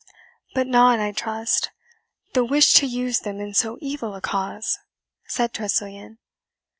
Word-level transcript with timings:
"But 0.55 0.65
not, 0.65 0.99
I 0.99 1.11
trust, 1.11 1.69
the 2.33 2.43
wish 2.43 2.73
to 2.73 2.87
use 2.87 3.19
them 3.19 3.39
in 3.39 3.53
so 3.53 3.77
evil 3.81 4.15
a 4.15 4.21
cause?" 4.21 4.79
said 5.27 5.53
Tressilian. 5.53 6.17